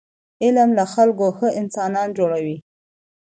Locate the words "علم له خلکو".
0.43-1.25